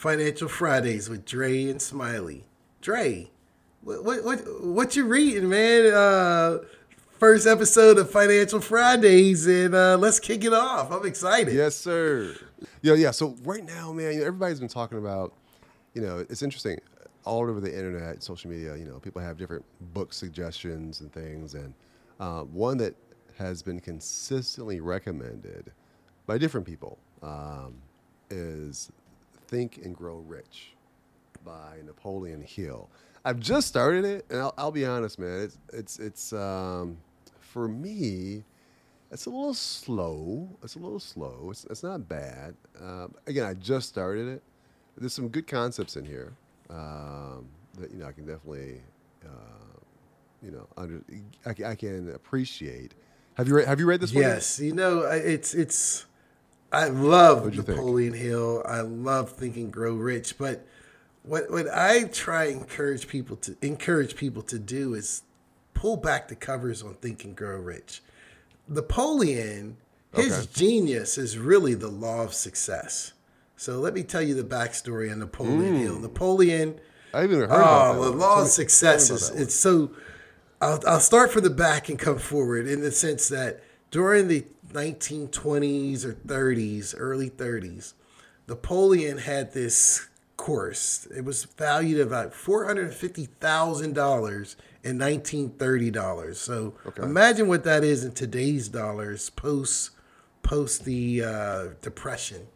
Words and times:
Financial 0.00 0.48
Fridays 0.48 1.10
with 1.10 1.26
Dre 1.26 1.66
and 1.66 1.80
Smiley. 1.80 2.46
Dre, 2.80 3.30
what 3.82 4.02
what 4.02 4.24
what, 4.24 4.64
what 4.64 4.96
you 4.96 5.04
reading, 5.04 5.50
man? 5.50 5.92
Uh, 5.92 6.60
first 7.18 7.46
episode 7.46 7.98
of 7.98 8.10
Financial 8.10 8.62
Fridays, 8.62 9.46
and 9.46 9.74
uh, 9.74 9.98
let's 9.98 10.18
kick 10.18 10.42
it 10.42 10.54
off. 10.54 10.90
I'm 10.90 11.04
excited. 11.04 11.52
Yes, 11.52 11.76
sir. 11.76 12.34
Yeah, 12.80 12.94
yeah. 12.94 13.10
So 13.10 13.36
right 13.42 13.62
now, 13.62 13.92
man, 13.92 14.14
you 14.14 14.20
know, 14.20 14.26
everybody's 14.26 14.58
been 14.58 14.70
talking 14.70 14.96
about. 14.96 15.34
You 15.92 16.00
know, 16.00 16.24
it's 16.30 16.40
interesting. 16.40 16.80
All 17.26 17.42
over 17.42 17.60
the 17.60 17.70
internet, 17.70 18.22
social 18.22 18.50
media, 18.50 18.76
you 18.76 18.86
know, 18.86 19.00
people 19.00 19.20
have 19.20 19.36
different 19.36 19.66
book 19.92 20.14
suggestions 20.14 21.02
and 21.02 21.12
things, 21.12 21.52
and 21.52 21.74
uh, 22.20 22.44
one 22.44 22.78
that 22.78 22.94
has 23.36 23.60
been 23.60 23.78
consistently 23.78 24.80
recommended 24.80 25.72
by 26.24 26.38
different 26.38 26.66
people 26.66 26.96
um, 27.22 27.74
is 28.30 28.90
Think 29.50 29.78
and 29.84 29.96
Grow 29.96 30.18
Rich 30.18 30.74
by 31.44 31.78
Napoleon 31.84 32.40
Hill. 32.40 32.88
I've 33.24 33.40
just 33.40 33.66
started 33.66 34.04
it, 34.04 34.24
and 34.30 34.40
I'll, 34.40 34.54
I'll 34.56 34.70
be 34.70 34.86
honest, 34.86 35.18
man. 35.18 35.42
It's 35.42 35.58
it's 35.72 35.98
it's 35.98 36.32
um, 36.32 36.96
for 37.40 37.66
me. 37.66 38.44
It's 39.10 39.26
a 39.26 39.30
little 39.30 39.54
slow. 39.54 40.48
It's 40.62 40.76
a 40.76 40.78
little 40.78 41.00
slow. 41.00 41.48
It's, 41.50 41.64
it's 41.64 41.82
not 41.82 42.08
bad. 42.08 42.54
Um, 42.80 43.12
again, 43.26 43.44
I 43.44 43.54
just 43.54 43.88
started 43.88 44.28
it. 44.28 44.42
There's 44.96 45.12
some 45.12 45.28
good 45.28 45.48
concepts 45.48 45.96
in 45.96 46.04
here 46.04 46.32
um, 46.70 47.48
that 47.78 47.90
you 47.90 47.98
know 47.98 48.06
I 48.06 48.12
can 48.12 48.26
definitely 48.26 48.80
uh, 49.24 49.80
you 50.42 50.52
know 50.52 50.68
under 50.76 51.02
I, 51.44 51.70
I 51.70 51.74
can 51.74 52.12
appreciate. 52.14 52.94
Have 53.34 53.48
you 53.48 53.56
read, 53.56 53.66
have 53.66 53.80
you 53.80 53.86
read 53.86 54.00
this 54.00 54.14
one? 54.14 54.22
Yes, 54.22 54.60
you 54.60 54.74
know 54.74 55.00
it's 55.00 55.54
it's. 55.54 56.06
I 56.72 56.88
love 56.88 57.54
Napoleon 57.54 58.12
think? 58.12 58.24
Hill. 58.24 58.62
I 58.66 58.80
love 58.80 59.32
Think 59.32 59.56
and 59.56 59.72
Grow 59.72 59.94
Rich, 59.94 60.38
but 60.38 60.66
what 61.22 61.50
what 61.50 61.68
I 61.68 62.04
try 62.04 62.44
encourage 62.44 63.08
people 63.08 63.36
to 63.38 63.56
encourage 63.62 64.16
people 64.16 64.42
to 64.42 64.58
do 64.58 64.94
is 64.94 65.22
pull 65.74 65.96
back 65.96 66.28
the 66.28 66.36
covers 66.36 66.82
on 66.82 66.94
Think 66.94 67.24
and 67.24 67.36
Grow 67.36 67.58
Rich. 67.58 68.02
Napoleon, 68.68 69.76
his 70.14 70.32
okay. 70.32 70.48
genius 70.54 71.18
is 71.18 71.36
really 71.36 71.74
the 71.74 71.88
law 71.88 72.22
of 72.22 72.34
success. 72.34 73.12
So 73.56 73.78
let 73.78 73.92
me 73.92 74.02
tell 74.02 74.22
you 74.22 74.34
the 74.34 74.44
backstory 74.44 75.10
on 75.10 75.18
Napoleon 75.18 75.74
mm. 75.74 75.80
Hill. 75.80 75.98
Napoleon. 75.98 76.80
I 77.12 77.22
haven't 77.22 77.40
heard. 77.40 77.50
Oh, 77.50 78.04
the 78.04 78.10
law 78.10 78.42
of 78.42 78.48
success 78.48 79.10
is 79.10 79.28
it's 79.30 79.54
so. 79.54 79.90
I'll, 80.62 80.80
I'll 80.86 81.00
start 81.00 81.32
from 81.32 81.42
the 81.42 81.50
back 81.50 81.88
and 81.88 81.98
come 81.98 82.18
forward 82.18 82.66
in 82.66 82.80
the 82.80 82.92
sense 82.92 83.28
that 83.28 83.62
during 83.90 84.28
the 84.28 84.44
1920s 84.72 86.04
or 86.04 86.14
30s, 86.14 86.94
early 86.96 87.30
30s, 87.30 87.94
Napoleon 88.48 89.18
had 89.18 89.52
this 89.52 90.08
course. 90.40 91.06
It 91.14 91.24
was 91.24 91.44
valued 91.44 92.00
at 92.00 92.06
about 92.06 92.34
four 92.34 92.64
hundred 92.64 92.86
and 92.86 92.94
fifty 92.94 93.26
thousand 93.26 93.94
dollars 93.94 94.56
in 94.82 94.96
nineteen 94.96 95.50
thirty 95.50 95.90
dollars. 95.90 96.40
So 96.40 96.74
okay. 96.86 97.02
imagine 97.02 97.46
what 97.46 97.62
that 97.64 97.84
is 97.84 98.04
in 98.04 98.12
today's 98.12 98.68
dollars 98.68 99.28
post 99.30 99.90
post 100.42 100.84
the 100.84 101.22
uh, 101.22 101.66
depression. 101.82 102.46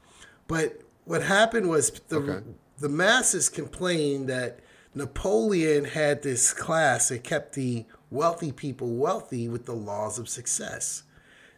But 0.48 0.80
what 1.04 1.22
happened 1.22 1.68
was 1.68 1.90
the 2.08 2.16
okay. 2.16 2.46
the 2.78 2.88
masses 2.88 3.50
complained 3.50 4.30
that 4.30 4.60
Napoleon 4.94 5.84
had 5.84 6.22
this 6.22 6.54
class 6.54 7.10
that 7.10 7.22
kept 7.22 7.54
the 7.54 7.84
wealthy 8.10 8.50
people 8.50 8.94
wealthy 8.94 9.46
with 9.46 9.66
the 9.66 9.74
laws 9.74 10.18
of 10.18 10.28
success. 10.28 11.02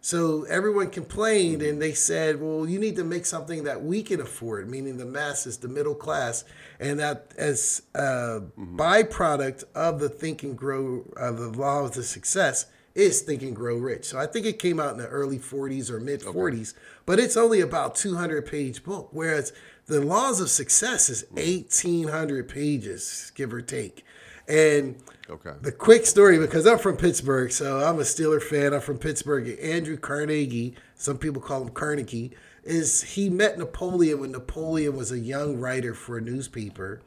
So 0.06 0.44
everyone 0.44 0.90
complained 0.90 1.62
and 1.62 1.82
they 1.82 1.92
said, 1.92 2.40
well, 2.40 2.68
you 2.68 2.78
need 2.78 2.94
to 2.94 3.02
make 3.02 3.26
something 3.26 3.64
that 3.64 3.82
we 3.82 4.04
can 4.04 4.20
afford, 4.20 4.70
meaning 4.70 4.98
the 4.98 5.04
masses, 5.04 5.58
the 5.58 5.66
middle 5.66 5.96
class. 5.96 6.44
And 6.78 7.00
that 7.00 7.32
as 7.36 7.82
a 7.92 7.98
mm-hmm. 7.98 8.78
byproduct 8.78 9.64
of 9.74 9.98
the 9.98 10.08
think 10.08 10.44
and 10.44 10.56
grow, 10.56 11.10
of 11.16 11.38
the 11.38 11.48
law 11.48 11.86
of 11.86 11.94
the 11.94 12.04
success 12.04 12.66
is 12.94 13.22
think 13.22 13.42
and 13.42 13.56
grow 13.56 13.78
rich. 13.78 14.04
So 14.04 14.16
I 14.16 14.26
think 14.26 14.46
it 14.46 14.60
came 14.60 14.78
out 14.78 14.92
in 14.92 14.98
the 14.98 15.08
early 15.08 15.40
40s 15.40 15.90
or 15.90 15.98
mid 15.98 16.20
40s, 16.20 16.70
okay. 16.70 16.80
but 17.04 17.18
it's 17.18 17.36
only 17.36 17.60
about 17.60 17.96
200 17.96 18.46
page 18.46 18.84
book. 18.84 19.08
Whereas 19.10 19.52
the 19.86 20.00
laws 20.00 20.40
of 20.40 20.50
success 20.50 21.10
is 21.10 21.24
1800 21.32 22.48
pages, 22.48 23.32
give 23.34 23.52
or 23.52 23.60
take. 23.60 24.04
And 24.48 24.96
okay. 25.28 25.52
the 25.60 25.72
quick 25.72 26.06
story, 26.06 26.38
because 26.38 26.66
I'm 26.66 26.78
from 26.78 26.96
Pittsburgh, 26.96 27.50
so 27.50 27.78
I'm 27.78 27.98
a 27.98 28.02
Steeler 28.02 28.42
fan. 28.42 28.72
I'm 28.72 28.80
from 28.80 28.98
Pittsburgh. 28.98 29.58
Andrew 29.60 29.96
Carnegie, 29.96 30.76
some 30.94 31.18
people 31.18 31.42
call 31.42 31.62
him 31.62 31.70
Carnegie, 31.70 32.32
is 32.62 33.02
he 33.02 33.28
met 33.28 33.58
Napoleon 33.58 34.20
when 34.20 34.32
Napoleon 34.32 34.96
was 34.96 35.10
a 35.10 35.18
young 35.18 35.58
writer 35.58 35.94
for 35.94 36.18
a 36.18 36.20
newspaper. 36.20 37.00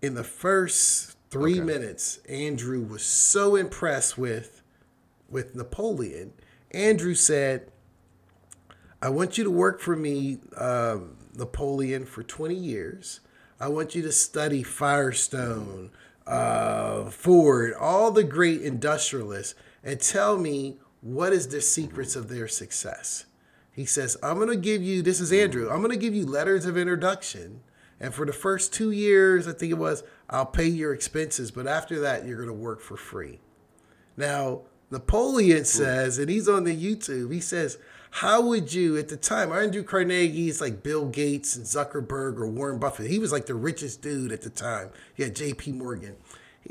In 0.00 0.14
the 0.14 0.24
first 0.24 1.16
three 1.30 1.54
okay. 1.54 1.60
minutes, 1.60 2.18
Andrew 2.28 2.82
was 2.82 3.02
so 3.02 3.56
impressed 3.56 4.16
with 4.16 4.62
with 5.28 5.54
Napoleon. 5.54 6.32
Andrew 6.72 7.14
said, 7.14 7.70
"I 9.00 9.08
want 9.08 9.38
you 9.38 9.44
to 9.44 9.50
work 9.50 9.80
for 9.80 9.96
me, 9.96 10.40
um, 10.56 11.16
Napoleon, 11.34 12.04
for 12.04 12.22
20 12.22 12.54
years. 12.54 13.20
I 13.58 13.68
want 13.68 13.94
you 13.94 14.02
to 14.02 14.12
study 14.12 14.62
Firestone." 14.62 15.90
Uh, 16.26 17.04
Ford, 17.10 17.74
all 17.74 18.10
the 18.10 18.24
great 18.24 18.62
industrialists, 18.62 19.54
and 19.82 20.00
tell 20.00 20.38
me 20.38 20.78
what 21.00 21.32
is 21.32 21.48
the 21.48 21.60
secrets 21.60 22.16
of 22.16 22.28
their 22.28 22.48
success. 22.48 23.26
He 23.72 23.84
says, 23.84 24.16
I'm 24.22 24.36
going 24.36 24.48
to 24.48 24.56
give 24.56 24.82
you, 24.82 25.02
this 25.02 25.20
is 25.20 25.32
Andrew, 25.32 25.70
I'm 25.70 25.78
going 25.78 25.90
to 25.90 25.96
give 25.96 26.14
you 26.14 26.26
letters 26.26 26.66
of 26.66 26.76
introduction. 26.76 27.62
And 27.98 28.12
for 28.12 28.26
the 28.26 28.32
first 28.32 28.72
two 28.72 28.90
years, 28.90 29.46
I 29.46 29.52
think 29.52 29.70
it 29.70 29.78
was, 29.78 30.02
I'll 30.28 30.46
pay 30.46 30.66
your 30.66 30.92
expenses. 30.92 31.50
But 31.50 31.66
after 31.66 32.00
that, 32.00 32.26
you're 32.26 32.36
going 32.36 32.48
to 32.48 32.54
work 32.54 32.80
for 32.80 32.96
free. 32.96 33.38
Now, 34.16 34.62
Napoleon 34.90 35.64
says, 35.64 36.18
and 36.18 36.28
he's 36.28 36.48
on 36.48 36.64
the 36.64 36.76
YouTube, 36.76 37.32
he 37.32 37.40
says, 37.40 37.78
how 38.16 38.42
would 38.42 38.74
you 38.74 38.98
at 38.98 39.08
the 39.08 39.16
time? 39.16 39.50
Andrew 39.52 39.82
Carnegie 39.82 40.48
is 40.48 40.60
like 40.60 40.82
Bill 40.82 41.06
Gates 41.06 41.56
and 41.56 41.64
Zuckerberg 41.64 42.36
or 42.36 42.46
Warren 42.46 42.78
Buffett. 42.78 43.10
He 43.10 43.18
was 43.18 43.32
like 43.32 43.46
the 43.46 43.54
richest 43.54 44.02
dude 44.02 44.32
at 44.32 44.42
the 44.42 44.50
time. 44.50 44.90
He 45.14 45.22
had 45.22 45.34
J.P. 45.34 45.72
Morgan. 45.72 46.16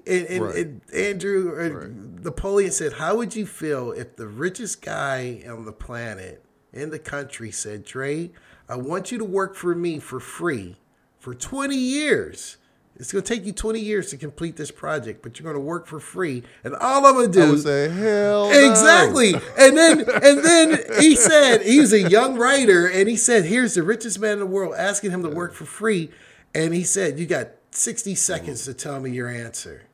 And, 0.06 0.26
and, 0.28 0.46
right. 0.46 0.56
and 0.56 0.82
Andrew 0.94 1.50
uh, 1.50 1.70
right. 1.70 2.24
Napoleon 2.24 2.72
said, 2.72 2.94
"How 2.94 3.16
would 3.16 3.36
you 3.36 3.48
feel 3.48 3.92
if 3.92 4.16
the 4.16 4.28
richest 4.28 4.84
guy 4.84 5.42
on 5.50 5.66
the 5.66 5.74
planet 5.74 6.46
in 6.72 6.92
the 6.92 7.00
country 7.00 7.50
said, 7.50 7.86
Dre, 7.86 8.30
I 8.70 8.76
want 8.76 9.12
you 9.12 9.18
to 9.18 9.26
work 9.26 9.56
for 9.56 9.74
me 9.74 9.98
for 10.00 10.20
free 10.20 10.78
for 11.18 11.34
20 11.34 11.76
years." 11.76 12.58
It's 13.02 13.12
going 13.12 13.24
to 13.24 13.34
take 13.34 13.48
you 13.48 13.52
20 13.52 13.80
years 13.80 14.12
to 14.12 14.18
complete 14.18 14.58
this 14.58 14.70
project, 14.70 15.24
but 15.24 15.40
you're 15.40 15.44
going 15.52 15.56
to 15.56 15.68
work 15.68 15.88
for 15.88 16.00
free. 16.00 16.44
And 16.64 16.76
all 16.76 17.04
I'm 17.04 17.16
going 17.16 17.32
to 17.32 17.40
do 17.40 17.48
I 17.48 17.50
would 17.50 17.64
say, 17.64 17.90
hell 17.90 18.52
Exactly. 18.52 19.32
No. 19.32 19.42
and 19.58 19.76
then 19.76 20.00
and 20.02 20.46
then 20.46 20.80
he 21.00 21.16
said, 21.16 21.64
he 21.64 21.80
was 21.80 21.94
a 21.94 22.08
young 22.08 22.36
writer, 22.36 22.86
and 22.86 23.10
he 23.10 23.16
said, 23.16 23.46
here's 23.46 23.74
the 23.74 23.82
richest 23.82 24.20
man 24.20 24.34
in 24.34 24.40
the 24.40 24.46
world 24.46 24.76
asking 24.78 25.10
him 25.10 25.24
to 25.24 25.30
work 25.30 25.56
for 25.56 25.66
free. 25.66 26.12
And 26.54 26.76
he 26.76 26.84
said, 26.84 27.18
you 27.18 27.26
got 27.26 27.48
60 27.72 28.14
seconds 28.14 28.66
to 28.66 28.74
tell 28.76 29.00
me 29.00 29.10
your 29.10 29.30
answer. 29.30 29.86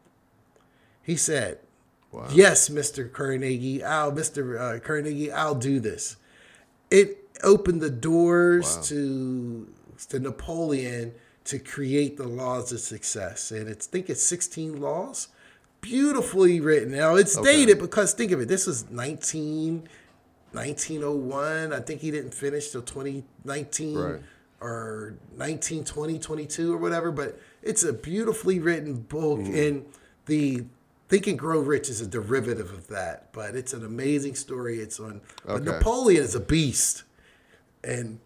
He 1.01 1.15
said, 1.15 1.59
wow. 2.11 2.27
yes, 2.29 2.67
Mr. 2.67 3.09
Carnegie, 3.09 3.85
I'll, 3.85 4.11
Mr. 4.11 4.59
Uh, 4.59 4.79
Carnegie, 4.81 5.31
I'll 5.31 5.55
do 5.55 5.79
this. 5.79 6.17
It 6.91 7.29
opened 7.41 7.79
the 7.79 7.89
doors 7.89 8.75
wow. 8.75 8.83
to, 8.83 9.73
to 10.09 10.19
Napoleon– 10.19 11.13
to 11.47 11.59
create 11.59 12.17
the 12.17 12.27
laws 12.27 12.71
of 12.71 12.79
success. 12.79 13.51
And 13.51 13.67
it's 13.67 13.87
I 13.87 13.91
think 13.91 14.09
it's 14.09 14.23
16 14.23 14.79
laws. 14.79 15.29
Beautifully 15.81 16.59
written. 16.59 16.91
Now 16.91 17.15
it's 17.15 17.37
okay. 17.37 17.57
dated 17.57 17.79
because 17.79 18.13
think 18.13 18.31
of 18.31 18.41
it, 18.41 18.47
this 18.47 18.67
was 18.67 18.89
19 18.89 19.87
1901. 20.53 21.73
I 21.73 21.79
think 21.81 22.01
he 22.01 22.09
didn't 22.09 22.33
finish 22.33 22.71
till 22.71 22.81
2019 22.81 23.97
right. 23.97 24.21
or 24.59 25.15
1920, 25.35 26.19
22 26.19 26.73
or 26.73 26.77
whatever, 26.77 27.11
but 27.11 27.39
it's 27.61 27.83
a 27.83 27.93
beautifully 27.93 28.59
written 28.59 28.95
book 28.95 29.39
mm. 29.39 29.67
and 29.67 29.85
the 30.25 30.63
Think 31.09 31.27
and 31.27 31.39
Grow 31.39 31.59
Rich 31.59 31.89
is 31.89 32.01
a 32.01 32.07
derivative 32.07 32.71
of 32.71 32.87
that, 32.87 33.31
but 33.31 33.55
it's 33.55 33.73
an 33.73 33.85
amazing 33.85 34.35
story. 34.35 34.79
It's 34.79 34.99
on 34.99 35.21
okay. 35.47 35.63
Napoleon 35.63 36.21
is 36.21 36.35
a 36.35 36.39
beast. 36.39 37.03
And 37.83 38.19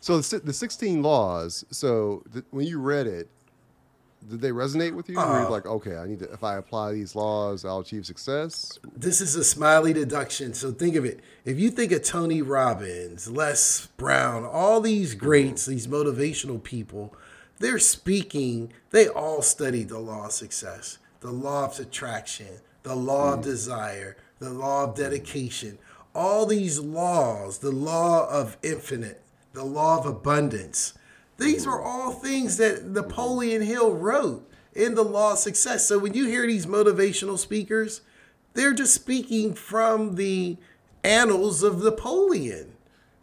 so 0.00 0.18
the, 0.18 0.38
the 0.38 0.52
16 0.52 1.02
laws. 1.02 1.64
So 1.70 2.22
th- 2.32 2.44
when 2.50 2.66
you 2.66 2.80
read 2.80 3.06
it, 3.06 3.28
did 4.28 4.40
they 4.40 4.50
resonate 4.50 4.94
with 4.94 5.08
you? 5.08 5.18
Uh, 5.18 5.42
you 5.42 5.48
like, 5.48 5.66
okay, 5.66 5.96
I 5.96 6.06
need 6.06 6.18
to. 6.18 6.30
If 6.32 6.44
I 6.44 6.56
apply 6.56 6.92
these 6.92 7.14
laws, 7.14 7.64
I'll 7.64 7.80
achieve 7.80 8.04
success. 8.04 8.78
This 8.96 9.20
is 9.20 9.36
a 9.36 9.44
smiley 9.44 9.92
deduction. 9.92 10.54
So 10.54 10.72
think 10.72 10.96
of 10.96 11.04
it. 11.04 11.20
If 11.44 11.58
you 11.58 11.70
think 11.70 11.92
of 11.92 12.02
Tony 12.02 12.42
Robbins, 12.42 13.30
Les 13.30 13.86
Brown, 13.96 14.44
all 14.44 14.80
these 14.80 15.14
greats, 15.14 15.62
mm-hmm. 15.62 15.70
these 15.72 15.86
motivational 15.86 16.62
people, 16.62 17.14
they're 17.58 17.78
speaking. 17.78 18.72
They 18.90 19.08
all 19.08 19.40
studied 19.40 19.88
the 19.88 19.98
law 19.98 20.26
of 20.26 20.32
success, 20.32 20.98
the 21.20 21.30
law 21.30 21.66
of 21.66 21.78
attraction, 21.78 22.60
the 22.82 22.96
law 22.96 23.30
mm-hmm. 23.30 23.38
of 23.38 23.44
desire, 23.44 24.16
the 24.40 24.50
law 24.50 24.84
of 24.84 24.96
dedication. 24.96 25.78
All 26.14 26.44
these 26.44 26.80
laws, 26.80 27.58
the 27.58 27.70
law 27.70 28.28
of 28.28 28.56
infinite, 28.62 29.22
the 29.52 29.64
law 29.64 29.98
of 29.98 30.06
abundance. 30.06 30.94
These 31.38 31.66
were 31.66 31.80
all 31.80 32.12
things 32.12 32.56
that 32.56 32.84
Napoleon 32.84 33.62
Hill 33.62 33.94
wrote 33.94 34.48
in 34.74 34.94
the 34.94 35.04
Law 35.04 35.32
of 35.32 35.38
Success. 35.38 35.86
So 35.86 35.98
when 35.98 36.14
you 36.14 36.26
hear 36.26 36.46
these 36.46 36.66
motivational 36.66 37.38
speakers, 37.38 38.00
they're 38.54 38.74
just 38.74 38.94
speaking 38.94 39.54
from 39.54 40.16
the 40.16 40.56
annals 41.04 41.62
of 41.62 41.82
Napoleon. 41.82 42.72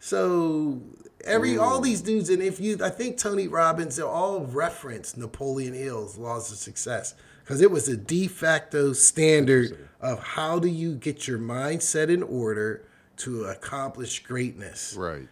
So 0.00 0.80
every 1.24 1.58
all 1.58 1.80
these 1.80 2.00
dudes, 2.00 2.30
and 2.30 2.42
if 2.42 2.60
you, 2.60 2.78
I 2.82 2.90
think 2.90 3.18
Tony 3.18 3.48
Robbins, 3.48 3.96
they 3.96 4.02
all 4.02 4.40
reference 4.40 5.16
Napoleon 5.16 5.74
Hill's 5.74 6.16
Laws 6.16 6.50
of 6.50 6.58
Success 6.58 7.14
because 7.42 7.60
it 7.60 7.70
was 7.70 7.88
a 7.88 7.96
de 7.96 8.28
facto 8.28 8.92
standard 8.92 9.88
of 10.00 10.20
how 10.20 10.58
do 10.58 10.68
you 10.68 10.94
get 10.94 11.28
your 11.28 11.38
mindset 11.38 12.08
in 12.08 12.22
order 12.22 12.84
to 13.18 13.44
accomplish 13.44 14.22
greatness. 14.22 14.94
Right. 14.96 15.28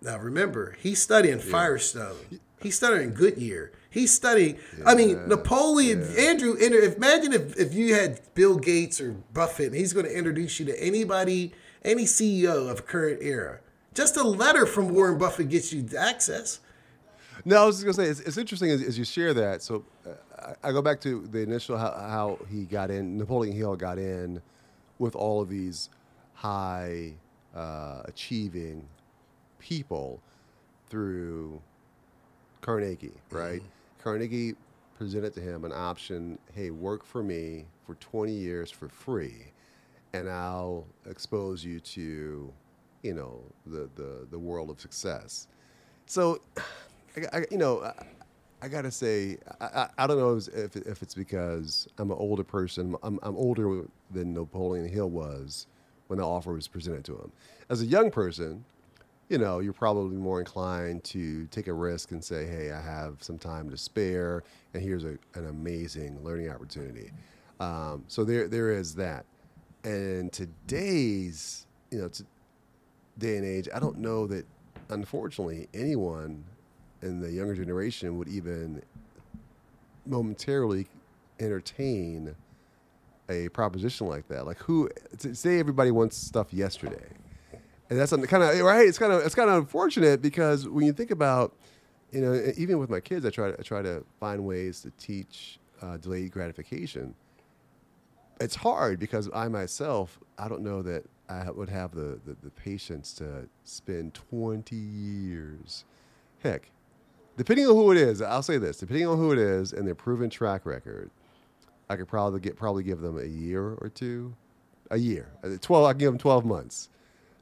Now 0.00 0.18
remember, 0.18 0.76
he's 0.80 1.00
studying 1.00 1.38
Firestone. 1.38 2.16
He's 2.60 2.76
studying 2.76 3.14
Goodyear. 3.14 3.72
He's 3.90 4.12
studying. 4.12 4.58
I 4.84 4.94
mean, 4.94 5.28
Napoleon. 5.28 6.02
Andrew. 6.16 6.54
Imagine 6.54 7.32
if 7.32 7.56
if 7.56 7.74
you 7.74 7.94
had 7.94 8.20
Bill 8.34 8.56
Gates 8.56 9.00
or 9.00 9.12
Buffett, 9.32 9.68
and 9.68 9.76
he's 9.76 9.92
going 9.92 10.06
to 10.06 10.16
introduce 10.16 10.60
you 10.60 10.66
to 10.66 10.82
anybody, 10.82 11.52
any 11.84 12.04
CEO 12.04 12.70
of 12.70 12.86
current 12.86 13.20
era. 13.22 13.60
Just 13.94 14.16
a 14.16 14.22
letter 14.22 14.66
from 14.66 14.94
Warren 14.94 15.18
Buffett 15.18 15.48
gets 15.48 15.72
you 15.72 15.88
access. 15.98 16.60
No, 17.44 17.62
I 17.62 17.66
was 17.66 17.76
just 17.76 17.84
gonna 17.84 17.94
say 17.94 18.10
it's, 18.10 18.20
it's 18.20 18.36
interesting 18.36 18.70
as, 18.70 18.82
as 18.82 18.98
you 18.98 19.04
share 19.04 19.32
that. 19.34 19.62
So 19.62 19.84
uh, 20.06 20.54
I, 20.62 20.68
I 20.68 20.72
go 20.72 20.82
back 20.82 21.00
to 21.02 21.26
the 21.26 21.38
initial 21.40 21.76
how, 21.76 21.92
how 21.92 22.38
he 22.50 22.64
got 22.64 22.90
in. 22.90 23.16
Napoleon 23.16 23.56
Hill 23.56 23.76
got 23.76 23.98
in 23.98 24.42
with 24.98 25.14
all 25.14 25.40
of 25.40 25.48
these 25.48 25.88
high 26.34 27.14
uh, 27.54 28.02
achieving 28.04 28.86
people 29.58 30.20
through 30.88 31.60
Carnegie, 32.60 33.08
mm-hmm. 33.08 33.36
right? 33.36 33.62
Carnegie 34.02 34.54
presented 34.96 35.34
to 35.34 35.40
him 35.40 35.64
an 35.64 35.72
option: 35.72 36.38
Hey, 36.54 36.70
work 36.70 37.04
for 37.04 37.22
me 37.22 37.66
for 37.86 37.94
20 37.96 38.32
years 38.32 38.70
for 38.70 38.88
free, 38.88 39.52
and 40.12 40.28
I'll 40.28 40.86
expose 41.06 41.64
you 41.64 41.80
to, 41.80 42.52
you 43.02 43.14
know, 43.14 43.42
the 43.66 43.88
the 43.94 44.26
the 44.30 44.38
world 44.38 44.70
of 44.70 44.80
success. 44.80 45.48
So, 46.06 46.40
I, 47.16 47.38
I, 47.38 47.44
you 47.50 47.58
know, 47.58 47.82
I, 47.82 47.92
I 48.60 48.68
gotta 48.68 48.90
say, 48.90 49.38
I, 49.60 49.66
I, 49.66 49.88
I 49.98 50.06
don't 50.06 50.18
know 50.18 50.36
if, 50.36 50.74
if 50.76 51.02
it's 51.02 51.14
because 51.14 51.86
I'm 51.98 52.10
an 52.10 52.16
older 52.18 52.42
person. 52.42 52.96
I'm, 53.02 53.18
I'm 53.22 53.36
older 53.36 53.84
than 54.10 54.34
Napoleon 54.34 54.88
Hill 54.88 55.10
was 55.10 55.66
when 56.08 56.18
the 56.18 56.26
offer 56.26 56.52
was 56.52 56.66
presented 56.66 57.04
to 57.04 57.12
him. 57.14 57.30
As 57.68 57.82
a 57.82 57.86
young 57.86 58.10
person, 58.10 58.64
you 59.28 59.36
know, 59.36 59.58
you're 59.58 59.74
probably 59.74 60.16
more 60.16 60.40
inclined 60.40 61.04
to 61.04 61.46
take 61.48 61.66
a 61.66 61.72
risk 61.72 62.12
and 62.12 62.24
say, 62.24 62.46
"Hey, 62.46 62.72
I 62.72 62.80
have 62.80 63.22
some 63.22 63.38
time 63.38 63.68
to 63.70 63.76
spare, 63.76 64.42
and 64.72 64.82
here's 64.82 65.04
a, 65.04 65.18
an 65.34 65.48
amazing 65.48 66.22
learning 66.24 66.50
opportunity." 66.50 67.10
Um, 67.60 68.04
so 68.08 68.24
there, 68.24 68.48
there 68.48 68.70
is 68.72 68.94
that. 68.94 69.26
And 69.84 70.32
today's, 70.32 71.66
you 71.90 71.98
know, 71.98 72.08
t- 72.08 72.24
day 73.18 73.36
and 73.36 73.44
age, 73.44 73.68
I 73.74 73.78
don't 73.78 73.98
know 73.98 74.26
that, 74.28 74.46
unfortunately, 74.88 75.68
anyone 75.74 76.44
in 77.02 77.20
the 77.20 77.30
younger 77.30 77.54
generation 77.54 78.16
would 78.16 78.28
even 78.28 78.82
momentarily 80.06 80.86
entertain 81.38 82.34
a 83.28 83.48
proposition 83.50 84.06
like 84.06 84.26
that. 84.28 84.46
Like, 84.46 84.58
who? 84.58 84.88
Say 85.18 85.60
everybody 85.60 85.90
wants 85.90 86.16
stuff 86.16 86.52
yesterday 86.52 87.17
and 87.90 87.98
that's 87.98 88.10
kind 88.10 88.42
of 88.42 88.60
right. 88.60 88.86
It's 88.86 88.98
kind 88.98 89.12
of 89.12 89.24
it's 89.24 89.34
kind 89.34 89.48
of 89.48 89.56
unfortunate 89.56 90.20
because 90.20 90.68
when 90.68 90.84
you 90.84 90.92
think 90.92 91.10
about, 91.10 91.54
you 92.12 92.20
know, 92.20 92.52
even 92.56 92.78
with 92.78 92.90
my 92.90 93.00
kids, 93.00 93.24
I 93.24 93.30
try 93.30 93.50
to 93.50 93.58
I 93.58 93.62
try 93.62 93.82
to 93.82 94.04
find 94.20 94.44
ways 94.44 94.80
to 94.82 94.90
teach 94.98 95.58
uh, 95.80 95.96
delayed 95.96 96.32
gratification. 96.32 97.14
It's 98.40 98.54
hard 98.54 99.00
because 99.00 99.28
I 99.34 99.48
myself 99.48 100.18
I 100.38 100.48
don't 100.48 100.62
know 100.62 100.82
that 100.82 101.04
I 101.28 101.50
would 101.50 101.68
have 101.68 101.94
the, 101.94 102.20
the, 102.24 102.36
the 102.42 102.50
patience 102.50 103.12
to 103.14 103.48
spend 103.64 104.14
twenty 104.14 104.76
years. 104.76 105.84
Heck, 106.40 106.70
depending 107.36 107.66
on 107.66 107.74
who 107.74 107.90
it 107.90 107.98
is, 107.98 108.20
I'll 108.20 108.42
say 108.42 108.58
this: 108.58 108.78
depending 108.78 109.06
on 109.06 109.16
who 109.16 109.32
it 109.32 109.38
is 109.38 109.72
and 109.72 109.86
their 109.86 109.94
proven 109.94 110.28
track 110.28 110.66
record, 110.66 111.10
I 111.88 111.96
could 111.96 112.08
probably 112.08 112.40
get 112.40 112.54
probably 112.54 112.82
give 112.82 113.00
them 113.00 113.18
a 113.18 113.24
year 113.24 113.72
or 113.80 113.88
two, 113.88 114.34
a 114.90 114.98
year, 114.98 115.30
Uh, 115.42 115.56
twelve. 115.60 115.86
I 115.86 115.94
give 115.94 116.12
them 116.12 116.18
twelve 116.18 116.44
months 116.44 116.90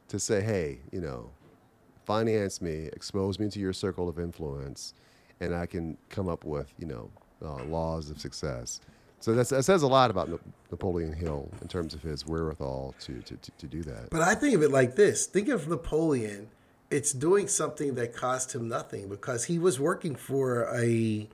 to 0.09 0.19
say, 0.19 0.41
hey, 0.41 0.79
you 0.93 1.01
know, 1.01 1.31
finance 2.05 2.63
me, 2.63 2.89
expose 2.93 3.39
me 3.39 3.49
to 3.51 3.59
your 3.59 3.73
circle 3.73 4.09
of 4.09 4.19
influence, 4.19 4.95
and 5.41 5.55
I 5.55 5.67
can 5.67 5.97
come 6.09 6.29
up 6.29 6.45
with, 6.45 6.73
you 6.79 6.87
know, 6.87 7.11
uh, 7.45 7.65
laws 7.65 8.11
of 8.11 8.21
success. 8.21 8.81
So 9.21 9.35
that 9.35 9.47
says 9.47 9.83
a 9.83 9.87
lot 9.87 10.11
about 10.11 10.29
Napoleon 10.71 11.13
Hill 11.13 11.51
in 11.61 11.69
terms 11.69 11.95
of 11.95 12.03
his 12.03 12.27
wherewithal 12.27 12.95
to, 13.01 13.21
to, 13.23 13.37
to, 13.37 13.51
to 13.51 13.67
do 13.67 13.83
that. 13.83 14.11
But 14.11 14.23
I 14.23 14.35
think 14.35 14.55
of 14.55 14.63
it 14.63 14.71
like 14.71 14.95
this: 14.95 15.27
think 15.27 15.49
of 15.49 15.69
Napoleon. 15.69 16.49
It's 16.91 17.13
doing 17.13 17.49
something 17.49 17.97
that 17.97 18.15
cost 18.15 18.55
him 18.55 18.69
nothing 18.69 19.09
because 19.09 19.45
he 19.45 19.59
was 19.59 19.81
working 19.81 20.15
for 20.15 20.73
a 20.73 21.29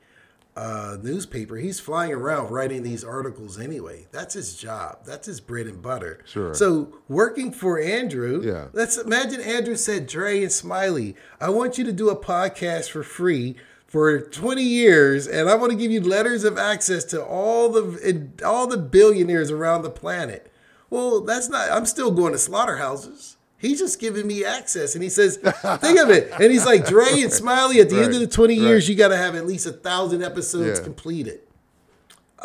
uh, 0.56 0.98
newspaper. 1.02 1.56
He's 1.56 1.80
flying 1.80 2.12
around 2.12 2.50
writing 2.50 2.82
these 2.82 3.02
articles 3.04 3.58
anyway. 3.58 4.06
That's 4.12 4.34
his 4.34 4.56
job. 4.56 4.98
That's 5.06 5.26
his 5.26 5.40
bread 5.40 5.66
and 5.66 5.80
butter. 5.80 6.20
Sure. 6.26 6.54
So 6.54 6.98
working 7.08 7.52
for 7.52 7.80
Andrew, 7.80 8.42
Yeah. 8.44 8.66
Let's 8.72 8.98
imagine 8.98 9.40
Andrew 9.40 9.76
said, 9.76 10.06
"Dre 10.06 10.42
and 10.42 10.52
Smiley, 10.52 11.16
I 11.40 11.48
want 11.50 11.78
you 11.78 11.84
to 11.84 11.92
do 11.92 12.10
a 12.10 12.16
podcast 12.16 12.90
for 12.90 13.02
free." 13.02 13.56
For 13.86 14.18
20 14.22 14.62
years, 14.62 15.26
and 15.28 15.50
I 15.50 15.54
want 15.54 15.70
to 15.70 15.76
give 15.76 15.90
you 15.90 16.00
letters 16.00 16.44
of 16.44 16.56
access 16.56 17.04
to 17.04 17.22
all 17.22 17.68
the 17.68 18.26
all 18.42 18.66
the 18.66 18.78
billionaires 18.78 19.50
around 19.50 19.82
the 19.82 19.90
planet. 19.90 20.50
Well, 20.88 21.20
that's 21.20 21.50
not. 21.50 21.70
I'm 21.70 21.84
still 21.84 22.10
going 22.10 22.32
to 22.32 22.38
slaughterhouses. 22.38 23.36
He's 23.62 23.78
just 23.78 24.00
giving 24.00 24.26
me 24.26 24.44
access, 24.44 24.94
and 24.96 25.02
he 25.04 25.08
says, 25.08 25.36
"Think 25.36 25.98
of 26.00 26.10
it." 26.10 26.32
And 26.38 26.50
he's 26.52 26.66
like, 26.66 26.84
"Dre 26.84 27.22
and 27.22 27.32
Smiley, 27.32 27.80
at 27.80 27.88
the 27.90 27.96
end 27.96 28.12
of 28.12 28.14
the 28.18 28.26
Right, 28.26 28.30
20 28.32 28.54
years, 28.56 28.84
right. 28.84 28.88
you 28.90 28.96
got 28.96 29.08
to 29.08 29.16
have 29.16 29.36
at 29.36 29.46
least 29.46 29.66
a 29.66 29.72
thousand 29.72 30.22
episodes 30.24 30.80
Yeah. 30.80 30.84
completed." 30.84 31.40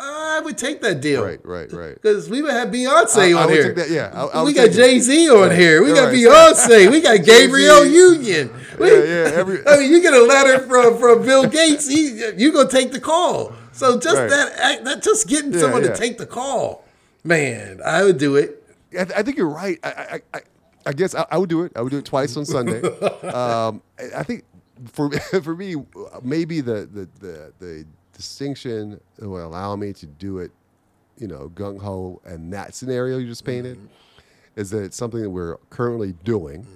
I 0.00 0.40
would 0.44 0.56
take 0.56 0.80
that 0.82 1.00
deal. 1.00 1.24
Right, 1.24 1.40
right, 1.44 1.72
right. 1.72 1.94
Because 2.00 2.30
we 2.30 2.40
would 2.40 2.52
have 2.52 2.68
Beyonce 2.68 3.16
I- 3.18 3.30
I 3.30 3.32
on 3.32 3.46
would 3.46 3.52
here. 3.54 3.72
that, 3.74 3.90
yeah, 3.90 4.10
I- 4.14 4.26
I 4.38 4.42
we 4.44 4.52
got. 4.52 4.70
Jay 4.70 5.00
Z 5.00 5.28
on 5.28 5.50
here. 5.50 5.82
We 5.82 5.92
got 5.92 6.04
right. 6.04 6.14
Beyonce. 6.14 6.88
We 6.88 7.00
got 7.00 7.24
Gabrielle. 7.24 7.84
Union. 7.84 8.50
We- 8.78 8.86
Yeah, 8.92 9.02
yeah, 9.02 9.30
every- 9.34 9.60
I 9.66 9.76
mean, 9.78 9.90
you 9.90 10.00
get 10.00 10.14
a 10.14 10.22
letter 10.22 10.60
from 10.68 10.98
from 10.98 11.22
Bill 11.26 11.48
Gates. 11.48 11.88
He, 11.88 12.10
you 12.36 12.52
gonna 12.52 12.68
take 12.70 12.92
the 12.92 13.00
call. 13.00 13.52
So 13.72 13.98
just 13.98 14.16
Right. 14.16 14.30
that 14.30 14.84
that 14.84 15.02
just 15.02 15.26
getting 15.26 15.52
Yeah, 15.52 15.58
someone 15.62 15.82
to 15.82 15.96
take 15.96 16.16
the 16.18 16.26
call, 16.26 16.84
man, 17.24 17.80
I 17.84 18.04
would 18.04 18.18
do 18.18 18.36
it. 18.36 18.62
I, 18.92 19.04
th- 19.04 19.18
I 19.18 19.22
think 19.24 19.36
you're 19.36 19.48
right. 19.48 19.78
I, 19.82 20.20
I, 20.32 20.40
I, 20.88 20.92
guess 20.92 21.14
I, 21.14 21.26
I 21.30 21.38
would 21.38 21.48
do 21.48 21.62
it. 21.64 21.72
I 21.76 21.82
would 21.82 21.90
do 21.90 21.98
it 21.98 22.04
twice 22.04 22.36
on 22.36 22.44
Sunday. 22.44 22.80
um, 23.28 23.82
I, 23.98 24.18
I 24.18 24.22
think 24.22 24.44
for 24.86 25.10
for 25.42 25.56
me, 25.56 25.76
maybe 26.22 26.60
the 26.60 26.86
the 26.92 27.08
the, 27.20 27.52
the 27.58 27.86
distinction 28.12 29.00
that 29.18 29.28
will 29.28 29.46
allow 29.46 29.76
me 29.76 29.92
to 29.92 30.06
do 30.06 30.38
it, 30.38 30.50
you 31.18 31.28
know, 31.28 31.50
gung 31.54 31.80
ho, 31.80 32.20
and 32.24 32.52
that 32.52 32.74
scenario 32.74 33.18
you 33.18 33.26
just 33.26 33.44
painted, 33.44 33.78
is 34.56 34.70
that 34.70 34.82
it's 34.82 34.96
something 34.96 35.22
that 35.22 35.30
we're 35.30 35.56
currently 35.70 36.12
doing, 36.24 36.66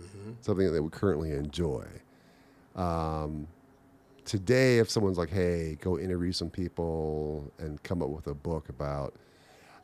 something 0.40 0.72
that 0.72 0.82
we 0.82 0.90
currently 0.90 1.32
enjoy. 1.32 1.86
Um, 2.76 3.46
today, 4.24 4.78
if 4.78 4.90
someone's 4.90 5.18
like, 5.18 5.30
"Hey, 5.30 5.78
go 5.80 5.98
interview 5.98 6.32
some 6.32 6.50
people 6.50 7.50
and 7.58 7.82
come 7.82 8.02
up 8.02 8.08
with 8.08 8.26
a 8.26 8.34
book 8.34 8.68
about," 8.68 9.14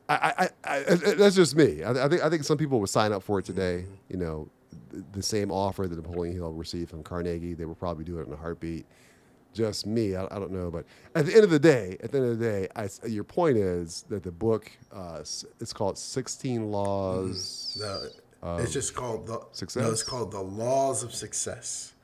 I, 0.08 0.48
I, 0.64 0.76
I, 0.76 0.80
that's 0.82 1.36
just 1.36 1.54
me. 1.54 1.82
I, 1.82 2.06
I 2.06 2.08
think 2.08 2.22
I 2.22 2.30
think 2.30 2.44
some 2.44 2.56
people 2.56 2.80
would 2.80 2.88
sign 2.88 3.12
up 3.12 3.22
for 3.22 3.38
it 3.38 3.44
today. 3.44 3.84
You 4.08 4.16
know, 4.16 4.48
the, 4.90 5.04
the 5.12 5.22
same 5.22 5.50
offer 5.50 5.86
that 5.86 5.94
Napoleon 5.94 6.34
Hill 6.34 6.52
received 6.52 6.90
from 6.90 7.02
Carnegie, 7.02 7.54
they 7.54 7.66
would 7.66 7.78
probably 7.78 8.04
do 8.04 8.18
it 8.18 8.26
in 8.26 8.32
a 8.32 8.36
heartbeat. 8.36 8.86
Just 9.54 9.86
me, 9.86 10.14
I, 10.14 10.24
I 10.24 10.38
don't 10.38 10.52
know, 10.52 10.70
but 10.70 10.84
at 11.14 11.26
the 11.26 11.34
end 11.34 11.44
of 11.44 11.50
the 11.50 11.58
day, 11.58 11.96
at 12.02 12.12
the 12.12 12.18
end 12.18 12.26
of 12.28 12.38
the 12.38 12.44
day, 12.44 12.68
I, 12.76 12.88
your 13.06 13.24
point 13.24 13.56
is 13.56 14.04
that 14.08 14.22
the 14.22 14.30
book 14.30 14.70
uh, 14.92 15.18
it's 15.20 15.72
called 15.72 15.98
Sixteen 15.98 16.70
Laws. 16.70 17.76
No, 17.80 18.56
it's 18.58 18.72
just 18.72 18.94
called 18.94 19.26
the 19.26 19.40
success? 19.52 19.82
No, 19.82 19.90
it's 19.90 20.02
called 20.02 20.30
the 20.30 20.40
laws 20.40 21.02
of 21.02 21.14
success. 21.14 21.94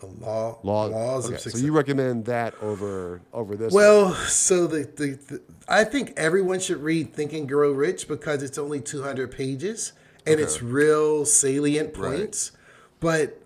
The 0.00 0.06
law 0.06 0.58
Law- 0.62 0.86
laws 0.86 1.26
okay, 1.26 1.34
of 1.34 1.40
So 1.42 1.58
you 1.58 1.72
recommend 1.72 2.24
that 2.26 2.54
over 2.62 3.20
over 3.32 3.56
this? 3.56 3.72
one? 3.72 3.82
Well, 3.82 4.14
so 4.14 4.66
the, 4.66 4.84
the, 4.84 5.10
the 5.28 5.40
I 5.68 5.84
think 5.84 6.12
everyone 6.16 6.60
should 6.60 6.78
read 6.82 7.12
Think 7.14 7.32
and 7.32 7.48
Grow 7.48 7.72
Rich 7.72 8.08
because 8.08 8.42
it's 8.42 8.58
only 8.58 8.80
200 8.80 9.30
pages 9.30 9.92
and 10.26 10.38
it's 10.40 10.62
real 10.62 11.24
salient 11.24 11.96
Right. 11.96 12.18
points. 12.18 12.52
But 13.00 13.40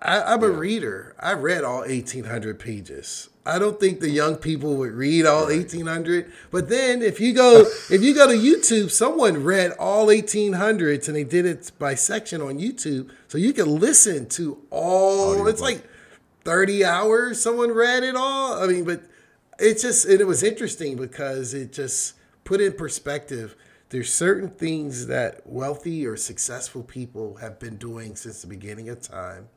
I, 0.00 0.22
I'm 0.22 0.42
a 0.42 0.50
reader. 0.50 1.14
I 1.18 1.32
read 1.32 1.64
all 1.64 1.80
1,800 1.80 2.58
pages. 2.58 3.28
I 3.44 3.58
don't 3.58 3.80
think 3.80 4.00
the 4.00 4.10
young 4.10 4.36
people 4.36 4.76
would 4.76 4.92
read 4.92 5.24
all 5.24 5.46
1,800. 5.46 6.30
But 6.50 6.68
then 6.68 7.02
if 7.02 7.18
you 7.18 7.32
go 7.32 7.60
if 7.90 8.02
you 8.02 8.14
go 8.14 8.26
to 8.26 8.34
YouTube, 8.34 8.90
someone 8.90 9.42
read 9.42 9.72
all 9.78 10.06
1,800s 10.06 11.08
and 11.08 11.16
they 11.16 11.24
did 11.24 11.46
it 11.46 11.72
by 11.78 11.94
section 11.94 12.40
on 12.40 12.58
YouTube, 12.58 13.10
so 13.26 13.38
you 13.38 13.52
can 13.52 13.80
listen 13.80 14.28
to 14.30 14.58
all. 14.70 15.46
It's 15.46 15.62
like 15.62 15.82
30 16.44 16.84
hours 16.84 17.42
someone 17.42 17.72
read 17.72 18.02
it 18.02 18.16
all. 18.16 18.62
I 18.62 18.66
mean, 18.66 18.84
but 18.84 19.02
it's 19.58 19.82
just 19.82 20.06
it 20.08 20.26
was 20.26 20.42
interesting 20.42 20.96
because 20.96 21.54
it 21.54 21.72
just 21.72 22.14
put 22.44 22.60
in 22.60 22.72
perspective 22.74 23.56
there's 23.90 24.12
certain 24.12 24.50
things 24.50 25.06
that 25.06 25.40
wealthy 25.46 26.06
or 26.06 26.16
successful 26.16 26.82
people 26.82 27.36
have 27.36 27.58
been 27.58 27.76
doing 27.76 28.16
since 28.16 28.42
the 28.42 28.46
beginning 28.46 28.90
of 28.90 29.00
time. 29.00 29.48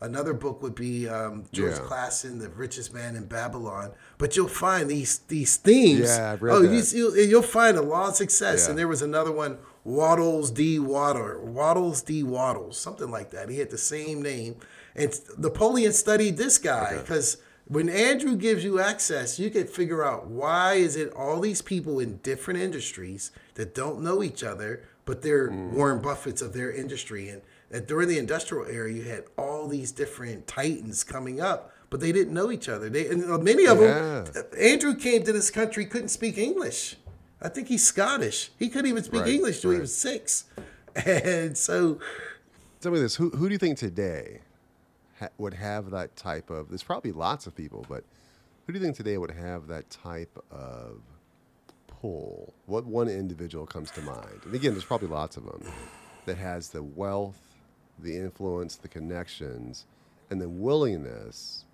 Another 0.00 0.34
book 0.34 0.62
would 0.62 0.74
be 0.74 1.08
um, 1.08 1.44
George 1.52 1.72
yeah. 1.72 1.78
Clason, 1.80 2.38
The 2.38 2.50
Richest 2.50 2.92
Man 2.92 3.16
in 3.16 3.26
Babylon. 3.26 3.92
But 4.18 4.36
you'll 4.36 4.48
find 4.48 4.90
these 4.90 5.18
these 5.20 5.56
themes. 5.56 6.16
Yeah, 6.16 6.32
I've 6.32 6.42
read 6.42 6.52
oh, 6.52 6.62
that. 6.62 6.92
You, 6.94 7.36
will 7.36 7.42
find 7.42 7.78
a 7.78 7.82
lot 7.82 8.10
of 8.10 8.16
success. 8.16 8.64
Yeah. 8.64 8.70
And 8.70 8.78
there 8.78 8.88
was 8.88 9.00
another 9.00 9.32
one, 9.32 9.58
Waddles 9.84 10.50
D. 10.50 10.78
Waddle, 10.78 11.40
Waddles 11.46 12.02
D. 12.02 12.22
Waddles, 12.22 12.76
something 12.76 13.10
like 13.10 13.30
that. 13.30 13.48
He 13.48 13.58
had 13.58 13.70
the 13.70 13.78
same 13.78 14.20
name. 14.20 14.56
And 14.94 15.18
Napoleon 15.38 15.92
studied 15.92 16.36
this 16.36 16.58
guy 16.58 16.98
because 16.98 17.36
okay. 17.36 17.44
when 17.68 17.88
Andrew 17.88 18.36
gives 18.36 18.64
you 18.64 18.80
access, 18.80 19.38
you 19.38 19.48
can 19.48 19.66
figure 19.66 20.04
out 20.04 20.26
why 20.26 20.74
is 20.74 20.96
it 20.96 21.12
all 21.12 21.40
these 21.40 21.62
people 21.62 22.00
in 22.00 22.18
different 22.18 22.60
industries 22.60 23.30
that 23.54 23.74
don't 23.74 24.02
know 24.02 24.22
each 24.22 24.42
other, 24.42 24.82
but 25.04 25.22
they're 25.22 25.50
mm. 25.50 25.72
Warren 25.72 26.02
Buffett's 26.02 26.42
of 26.42 26.52
their 26.52 26.72
industry. 26.72 27.28
And 27.28 27.42
that 27.70 27.86
during 27.86 28.08
the 28.08 28.18
industrial 28.18 28.66
era, 28.66 28.92
you 28.92 29.02
had 29.02 29.24
all 29.36 29.55
these 29.66 29.92
different 29.92 30.46
titans 30.46 31.04
coming 31.04 31.40
up, 31.40 31.72
but 31.90 32.00
they 32.00 32.12
didn't 32.12 32.34
know 32.34 32.50
each 32.50 32.68
other. 32.68 32.88
They 32.88 33.08
and 33.08 33.24
uh, 33.24 33.38
many 33.38 33.66
of 33.66 33.80
yeah. 33.80 34.24
them. 34.32 34.44
Andrew 34.58 34.94
came 34.94 35.22
to 35.24 35.32
this 35.32 35.50
country, 35.50 35.86
couldn't 35.86 36.08
speak 36.08 36.38
English. 36.38 36.96
I 37.40 37.48
think 37.48 37.68
he's 37.68 37.86
Scottish. 37.86 38.50
He 38.58 38.68
couldn't 38.68 38.90
even 38.90 39.04
speak 39.04 39.22
right, 39.22 39.30
English 39.30 39.60
till 39.60 39.70
right. 39.70 39.76
he 39.76 39.80
was 39.80 39.94
six, 39.94 40.44
and 41.06 41.56
so. 41.56 41.98
Tell 42.80 42.92
me 42.92 42.98
this: 42.98 43.16
Who 43.16 43.30
who 43.30 43.48
do 43.48 43.52
you 43.52 43.58
think 43.58 43.78
today 43.78 44.40
ha- 45.18 45.28
would 45.38 45.54
have 45.54 45.90
that 45.90 46.16
type 46.16 46.50
of? 46.50 46.68
There's 46.68 46.82
probably 46.82 47.12
lots 47.12 47.46
of 47.46 47.54
people, 47.54 47.84
but 47.88 48.04
who 48.66 48.72
do 48.72 48.78
you 48.78 48.84
think 48.84 48.96
today 48.96 49.18
would 49.18 49.30
have 49.30 49.68
that 49.68 49.88
type 49.90 50.42
of 50.50 51.00
pull? 51.86 52.52
What 52.66 52.84
one 52.84 53.08
individual 53.08 53.66
comes 53.66 53.90
to 53.92 54.02
mind? 54.02 54.40
And 54.44 54.54
again, 54.54 54.72
there's 54.72 54.84
probably 54.84 55.08
lots 55.08 55.36
of 55.36 55.44
them 55.44 55.62
that 56.24 56.36
has 56.36 56.70
the 56.70 56.82
wealth 56.82 57.45
the 57.98 58.16
influence, 58.16 58.76
the 58.76 58.88
connections, 58.88 59.86
and 60.30 60.40
the 60.40 60.48
willingness 60.48 61.64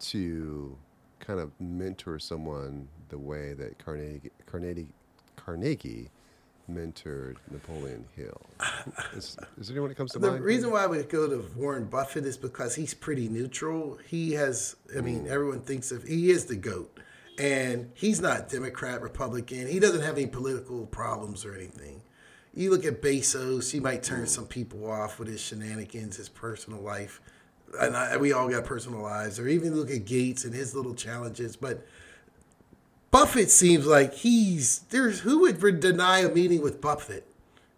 to 0.00 0.76
kind 1.18 1.40
of 1.40 1.52
mentor 1.60 2.18
someone 2.18 2.88
the 3.08 3.18
way 3.18 3.52
that 3.54 3.78
Carnegie, 3.78 4.30
Carnegie, 4.46 4.88
Carnegie 5.36 6.10
mentored 6.70 7.36
Napoleon 7.50 8.04
Hill. 8.16 8.40
Is, 9.14 9.36
is 9.58 9.68
there 9.68 9.74
anyone 9.74 9.88
that 9.88 9.96
comes 9.96 10.12
to 10.12 10.18
the 10.18 10.28
mind? 10.28 10.40
The 10.40 10.44
reason 10.44 10.70
why 10.70 10.84
I 10.84 10.86
would 10.86 11.08
go 11.08 11.28
to 11.28 11.44
Warren 11.56 11.86
Buffett 11.86 12.24
is 12.24 12.36
because 12.36 12.74
he's 12.74 12.94
pretty 12.94 13.28
neutral. 13.28 13.98
He 14.06 14.32
has, 14.32 14.76
I 14.96 15.00
mean, 15.00 15.24
mm. 15.24 15.28
everyone 15.28 15.60
thinks 15.60 15.90
of, 15.90 16.04
he 16.04 16.30
is 16.30 16.46
the 16.46 16.56
GOAT. 16.56 16.98
And 17.38 17.90
he's 17.94 18.20
not 18.20 18.48
Democrat, 18.48 19.00
Republican. 19.00 19.66
He 19.66 19.80
doesn't 19.80 20.02
have 20.02 20.16
any 20.16 20.26
political 20.26 20.86
problems 20.86 21.44
or 21.44 21.54
anything 21.54 22.02
you 22.54 22.70
look 22.70 22.84
at 22.84 23.00
Bezos, 23.00 23.70
he 23.70 23.80
might 23.80 24.02
turn 24.02 24.26
some 24.26 24.46
people 24.46 24.90
off 24.90 25.18
with 25.18 25.28
his 25.28 25.40
shenanigans, 25.40 26.16
his 26.16 26.28
personal 26.28 26.80
life. 26.80 27.20
And 27.78 27.96
I, 27.96 28.16
we 28.16 28.32
all 28.32 28.48
got 28.48 28.64
personal 28.64 29.00
lives. 29.00 29.38
Or 29.38 29.46
even 29.46 29.74
look 29.74 29.90
at 29.90 30.04
Gates 30.04 30.44
and 30.44 30.54
his 30.54 30.74
little 30.74 30.94
challenges. 30.94 31.56
But 31.56 31.86
Buffett 33.10 33.50
seems 33.50 33.86
like 33.86 34.14
he's 34.14 34.80
there's 34.90 35.20
who 35.20 35.40
would 35.40 35.80
deny 35.80 36.20
a 36.20 36.28
meeting 36.28 36.62
with 36.62 36.80
Buffett? 36.80 37.26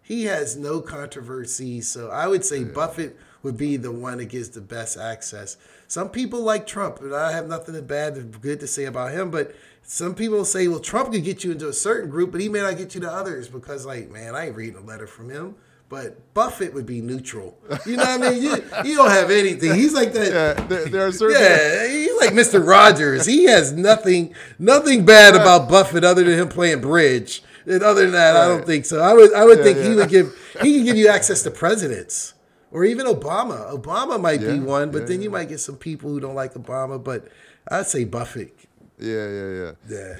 He 0.01 0.25
has 0.25 0.57
no 0.57 0.81
controversy. 0.81 1.81
So 1.81 2.09
I 2.09 2.27
would 2.27 2.43
say 2.43 2.59
yeah. 2.59 2.71
Buffett 2.73 3.17
would 3.43 3.57
be 3.57 3.77
the 3.77 3.91
one 3.91 4.17
that 4.17 4.25
gives 4.25 4.49
the 4.49 4.61
best 4.61 4.97
access. 4.97 5.57
Some 5.87 6.09
people 6.09 6.41
like 6.41 6.65
Trump, 6.65 7.01
and 7.01 7.13
I 7.13 7.33
have 7.33 7.47
nothing 7.47 7.79
bad 7.85 8.17
or 8.17 8.23
good 8.23 8.59
to 8.61 8.67
say 8.67 8.85
about 8.85 9.11
him, 9.11 9.29
but 9.29 9.53
some 9.83 10.15
people 10.15 10.45
say, 10.45 10.67
well, 10.67 10.79
Trump 10.79 11.11
could 11.11 11.25
get 11.25 11.43
you 11.43 11.51
into 11.51 11.67
a 11.67 11.73
certain 11.73 12.09
group, 12.09 12.31
but 12.31 12.39
he 12.41 12.47
may 12.47 12.61
not 12.61 12.77
get 12.77 12.95
you 12.95 13.01
to 13.01 13.11
others 13.11 13.49
because, 13.49 13.85
like, 13.85 14.09
man, 14.09 14.33
I 14.33 14.47
ain't 14.47 14.55
reading 14.55 14.77
a 14.77 14.81
letter 14.81 15.07
from 15.07 15.29
him. 15.29 15.55
But 15.89 16.33
Buffett 16.33 16.73
would 16.73 16.87
be 16.87 17.01
neutral. 17.01 17.55
You 17.85 17.97
know 17.97 18.03
what 18.03 18.23
I 18.23 18.31
mean? 18.31 18.41
You, 18.41 18.51
you 18.83 18.95
don't 18.95 19.11
have 19.11 19.29
anything. 19.29 19.75
He's 19.75 19.93
like 19.93 20.13
that. 20.13 20.31
Yeah, 20.57 20.65
there, 20.65 20.85
there 20.85 21.05
are 21.05 21.11
certain. 21.11 21.39
Yeah, 21.39 21.87
he's 21.87 22.15
like 22.19 22.31
Mr. 22.31 22.65
Rogers. 22.65 23.27
He 23.27 23.43
has 23.43 23.73
nothing, 23.73 24.33
nothing 24.57 25.05
bad 25.05 25.35
about 25.35 25.69
Buffett 25.69 26.03
other 26.03 26.23
than 26.23 26.39
him 26.39 26.47
playing 26.47 26.81
bridge. 26.81 27.43
And 27.65 27.83
other 27.83 28.03
than 28.03 28.13
that, 28.13 28.31
right. 28.31 28.43
I 28.43 28.47
don't 28.47 28.65
think 28.65 28.85
so. 28.85 29.01
I 29.01 29.13
would, 29.13 29.33
I 29.35 29.45
would 29.45 29.59
yeah, 29.59 29.63
think 29.63 29.77
yeah. 29.77 29.89
he 29.89 29.95
would 29.95 30.09
give, 30.09 30.55
he 30.61 30.77
can 30.77 30.85
give 30.85 30.97
you 30.97 31.09
access 31.09 31.43
to 31.43 31.51
presidents 31.51 32.32
or 32.73 32.83
even 32.83 33.05
Obama. 33.05 33.71
Obama 33.71 34.19
might 34.19 34.41
yeah, 34.41 34.53
be 34.53 34.59
one, 34.59 34.91
but 34.91 35.01
yeah, 35.01 35.05
then 35.05 35.21
you 35.21 35.29
might 35.29 35.47
get 35.47 35.59
some 35.59 35.77
people 35.77 36.09
who 36.09 36.19
don't 36.19 36.35
like 36.35 36.55
Obama. 36.55 37.01
But 37.01 37.27
I'd 37.69 37.87
say 37.87 38.03
Buffett. 38.03 38.53
Yeah, 38.99 39.29
yeah, 39.29 39.49
yeah. 39.49 39.71
Yeah. 39.87 40.15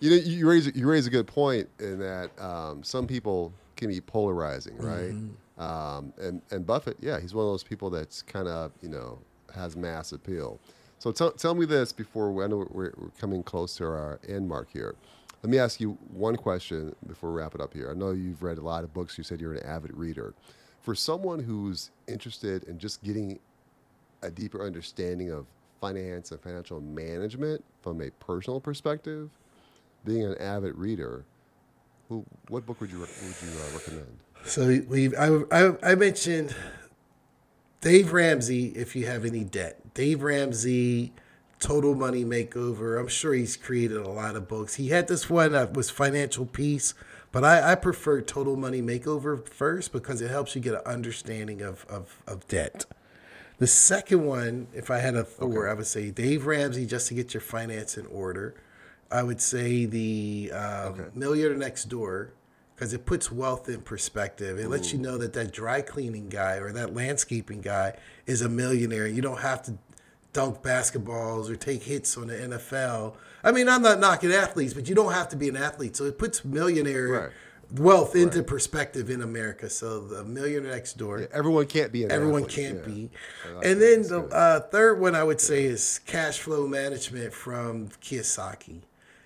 You 0.00 0.10
know, 0.10 0.16
you 0.16 0.48
raise 0.48 0.74
you 0.74 0.88
raise 0.88 1.06
a 1.06 1.10
good 1.10 1.28
point 1.28 1.68
in 1.78 2.00
that 2.00 2.30
um, 2.40 2.82
some 2.82 3.06
people 3.06 3.52
can 3.76 3.88
be 3.88 4.00
polarizing, 4.00 4.76
right? 4.78 5.12
Mm-hmm. 5.12 5.62
Um, 5.62 6.12
and 6.20 6.42
and 6.50 6.66
Buffett, 6.66 6.96
yeah, 7.00 7.20
he's 7.20 7.34
one 7.34 7.44
of 7.44 7.52
those 7.52 7.62
people 7.62 7.90
that's 7.90 8.22
kind 8.22 8.48
of 8.48 8.72
you 8.80 8.88
know 8.88 9.18
has 9.54 9.76
mass 9.76 10.12
appeal. 10.12 10.58
So 10.98 11.12
tell 11.12 11.30
tell 11.30 11.54
me 11.54 11.66
this 11.66 11.92
before 11.92 12.32
we, 12.32 12.42
I 12.42 12.46
know 12.48 12.66
we're, 12.70 12.92
we're 12.96 13.10
coming 13.20 13.42
close 13.42 13.76
to 13.76 13.84
our 13.84 14.18
end 14.26 14.48
mark 14.48 14.68
here. 14.72 14.96
Let 15.42 15.50
me 15.50 15.58
ask 15.58 15.80
you 15.80 15.98
one 16.12 16.36
question 16.36 16.94
before 17.06 17.32
we 17.32 17.40
wrap 17.40 17.54
it 17.54 17.60
up 17.60 17.74
here. 17.74 17.90
I 17.90 17.94
know 17.94 18.12
you've 18.12 18.42
read 18.42 18.58
a 18.58 18.62
lot 18.62 18.84
of 18.84 18.94
books. 18.94 19.18
You 19.18 19.24
said 19.24 19.40
you're 19.40 19.54
an 19.54 19.66
avid 19.66 19.96
reader 19.96 20.34
for 20.82 20.94
someone 20.94 21.38
who's 21.38 21.90
interested 22.08 22.64
in 22.64 22.78
just 22.78 23.02
getting 23.02 23.38
a 24.22 24.30
deeper 24.30 24.64
understanding 24.64 25.30
of 25.30 25.46
finance 25.80 26.30
and 26.30 26.40
financial 26.40 26.80
management 26.80 27.64
from 27.80 28.02
a 28.02 28.10
personal 28.12 28.60
perspective, 28.60 29.30
being 30.04 30.24
an 30.24 30.36
avid 30.38 30.76
reader, 30.76 31.24
who, 32.08 32.24
what 32.48 32.66
book 32.66 32.80
would 32.80 32.90
you 32.90 32.98
would 32.98 33.08
you 33.08 33.58
uh, 33.58 33.74
recommend? 33.74 34.18
So 34.44 34.66
we 34.88 35.16
I, 35.16 35.42
I, 35.50 35.92
I 35.92 35.94
mentioned 35.94 36.54
Dave 37.80 38.12
Ramsey. 38.12 38.66
If 38.68 38.94
you 38.96 39.06
have 39.06 39.24
any 39.24 39.44
debt, 39.44 39.94
Dave 39.94 40.22
Ramsey, 40.22 41.12
Total 41.58 41.94
Money 41.94 42.24
Makeover. 42.24 42.98
I'm 42.98 43.08
sure 43.08 43.34
he's 43.34 43.56
created 43.56 43.98
a 43.98 44.08
lot 44.08 44.34
of 44.34 44.48
books. 44.48 44.74
He 44.74 44.88
had 44.88 45.06
this 45.06 45.30
one 45.30 45.52
that 45.52 45.74
was 45.74 45.90
Financial 45.90 46.44
Peace 46.44 46.92
but 47.32 47.44
I, 47.44 47.72
I 47.72 47.74
prefer 47.74 48.20
Total 48.20 48.56
Money 48.56 48.82
Makeover 48.82 49.46
first 49.48 49.90
because 49.90 50.20
it 50.20 50.30
helps 50.30 50.54
you 50.54 50.60
get 50.60 50.74
an 50.74 50.82
understanding 50.86 51.62
of, 51.62 51.84
of, 51.88 52.22
of 52.26 52.46
debt. 52.46 52.84
The 53.58 53.66
second 53.66 54.24
one, 54.26 54.68
if 54.74 54.90
I 54.90 54.98
had 54.98 55.14
a 55.14 55.24
Thor, 55.24 55.66
okay. 55.66 55.70
I 55.70 55.74
would 55.74 55.86
say 55.86 56.10
Dave 56.10 56.46
Ramsey 56.46 56.84
just 56.84 57.08
to 57.08 57.14
get 57.14 57.32
your 57.32 57.40
finance 57.40 57.96
in 57.96 58.06
order. 58.06 58.54
I 59.10 59.22
would 59.22 59.40
say 59.40 59.84
the 59.84 60.52
um, 60.52 60.92
okay. 60.92 61.04
Millionaire 61.14 61.56
Next 61.56 61.84
Door 61.84 62.32
because 62.74 62.92
it 62.92 63.06
puts 63.06 63.30
wealth 63.30 63.68
in 63.68 63.80
perspective. 63.82 64.58
It 64.58 64.64
Ooh. 64.64 64.68
lets 64.68 64.92
you 64.92 64.98
know 64.98 65.16
that 65.18 65.32
that 65.34 65.52
dry 65.52 65.82
cleaning 65.82 66.28
guy 66.28 66.56
or 66.56 66.72
that 66.72 66.94
landscaping 66.94 67.60
guy 67.60 67.96
is 68.26 68.42
a 68.42 68.48
millionaire. 68.48 69.06
You 69.06 69.22
don't 69.22 69.40
have 69.40 69.62
to 69.64 69.74
dunk 70.32 70.62
basketballs 70.62 71.50
or 71.50 71.56
take 71.56 71.82
hits 71.82 72.16
on 72.16 72.28
the 72.28 72.34
NFL 72.34 73.14
I 73.44 73.52
mean, 73.52 73.68
I'm 73.68 73.82
not 73.82 73.98
knocking 73.98 74.32
athletes, 74.32 74.74
but 74.74 74.88
you 74.88 74.94
don't 74.94 75.12
have 75.12 75.28
to 75.30 75.36
be 75.36 75.48
an 75.48 75.56
athlete. 75.56 75.96
So 75.96 76.04
it 76.04 76.18
puts 76.18 76.44
millionaire 76.44 77.08
right. 77.08 77.30
wealth 77.72 78.14
into 78.14 78.38
right. 78.38 78.46
perspective 78.46 79.10
in 79.10 79.20
America. 79.22 79.68
So 79.68 80.00
the 80.00 80.24
millionaire 80.24 80.72
next 80.72 80.96
door. 80.96 81.20
Yeah, 81.20 81.26
everyone 81.32 81.66
can't 81.66 81.92
be 81.92 82.04
an 82.04 82.12
Everyone 82.12 82.44
athlete. 82.44 82.56
can't 82.56 82.78
yeah. 82.78 82.94
be. 82.94 83.10
And 83.64 83.80
then 83.80 84.02
the 84.02 84.28
uh, 84.32 84.60
third 84.60 85.00
one 85.00 85.14
I 85.14 85.24
would 85.24 85.40
say 85.40 85.64
is 85.64 86.00
cash 86.06 86.38
flow 86.38 86.66
management 86.68 87.32
from 87.32 87.88
Kiyosaki. 88.00 88.82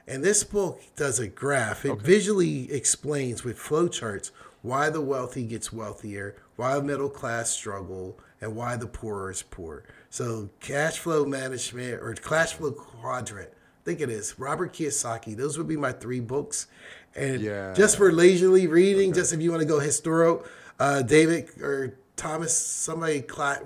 And 0.09 0.23
this 0.23 0.45
book 0.45 0.81
does 0.95 1.19
a 1.19 1.27
graph. 1.27 1.85
It 1.85 1.91
okay. 1.91 2.07
visually 2.07 2.73
explains 2.73 3.45
with 3.45 3.59
flowcharts 3.59 4.31
why 4.63 4.89
the 4.89 5.01
wealthy 5.01 5.45
gets 5.45 5.73
wealthier, 5.73 6.37
why 6.55 6.77
the 6.77 6.83
middle 6.83 7.11
class 7.11 7.51
struggle, 7.51 8.19
and 8.41 8.55
why 8.55 8.77
the 8.77 8.87
poor 8.87 9.31
is 9.31 9.43
poor. 9.43 9.85
So 10.17 10.51
cash 10.61 10.99
flow 10.99 11.25
management 11.25 12.03
or 12.03 12.15
cash 12.15 12.55
flow 12.55 12.73
quadrant 12.73 13.51
think 13.87 14.01
it 14.01 14.11
is 14.11 14.39
Robert 14.39 14.75
Kiyosaki. 14.75 15.37
Those 15.37 15.57
would 15.57 15.69
be 15.69 15.77
my 15.77 15.93
three 15.93 16.21
books. 16.21 16.67
And 17.15 17.41
yeah. 17.41 17.73
just 17.73 17.97
for 17.97 18.13
leisurely 18.13 18.67
reading, 18.67 19.11
okay. 19.11 19.21
just 19.21 19.33
if 19.33 19.41
you 19.41 19.51
want 19.51 19.63
to 19.63 19.67
go 19.67 19.79
historical, 19.79 20.45
uh, 20.79 21.03
David 21.03 21.49
or 21.63 21.97
Thomas, 22.17 22.55
somebody, 22.55 23.23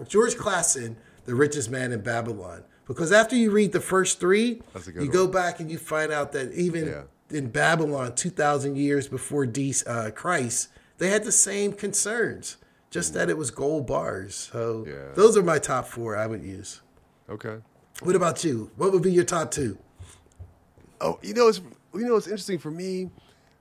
George 0.06 0.36
Clason, 0.36 0.96
The 1.24 1.34
Richest 1.34 1.70
Man 1.70 1.90
in 1.90 2.02
Babylon. 2.02 2.64
Because 2.86 3.12
after 3.12 3.34
you 3.34 3.50
read 3.50 3.72
the 3.72 3.80
first 3.80 4.20
three, 4.20 4.60
you 4.86 4.94
one. 4.94 5.08
go 5.08 5.26
back 5.26 5.58
and 5.58 5.70
you 5.70 5.78
find 5.78 6.12
out 6.12 6.32
that 6.32 6.52
even 6.52 6.86
yeah. 6.86 7.02
in 7.30 7.48
Babylon, 7.48 8.14
2,000 8.14 8.76
years 8.76 9.08
before 9.08 9.46
D, 9.46 9.74
uh, 9.86 10.10
Christ, 10.14 10.68
they 10.98 11.08
had 11.08 11.24
the 11.24 11.32
same 11.32 11.72
concerns, 11.72 12.58
just 12.90 13.14
that 13.14 13.30
it 13.30 13.36
was 13.36 13.50
gold 13.50 13.86
bars. 13.86 14.34
So 14.52 14.84
yeah. 14.86 15.14
those 15.14 15.36
are 15.36 15.42
my 15.42 15.58
top 15.58 15.86
four 15.86 16.16
I 16.16 16.26
would 16.26 16.42
use. 16.42 16.80
Okay. 17.28 17.56
What 18.02 18.16
about 18.16 18.44
you? 18.44 18.70
What 18.76 18.92
would 18.92 19.02
be 19.02 19.12
your 19.12 19.24
top 19.24 19.50
two? 19.50 19.78
Oh, 21.00 21.18
you 21.22 21.34
know, 21.34 21.48
it's 21.48 21.60
you 21.94 22.06
know, 22.06 22.16
it's 22.16 22.26
interesting 22.26 22.58
for 22.58 22.70
me. 22.70 23.04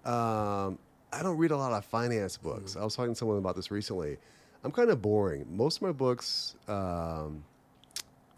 Um, 0.06 0.78
I 1.12 1.24
don't 1.24 1.38
read 1.38 1.52
a 1.52 1.58
lot 1.58 1.72
of 1.74 1.86
finance 1.86 2.38
books. 2.38 2.76
Mm. 2.76 2.82
I 2.82 2.84
was 2.84 2.96
talking 2.96 3.14
to 3.14 3.18
someone 3.18 3.38
about 3.38 3.56
this 3.56 3.72
recently. 3.72 4.18
I'm 4.64 4.72
kind 4.72 4.90
of 4.90 5.02
boring. 5.02 5.46
Most 5.50 5.78
of 5.78 5.84
my 5.84 5.92
books, 5.92 6.56
um, 6.68 7.44